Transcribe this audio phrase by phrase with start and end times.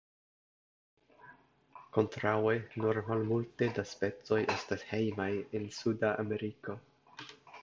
[1.97, 2.53] Kontraŭe
[2.85, 5.29] nur malmulte da specoj estas hejmaj
[5.61, 6.81] en suda Ameriko.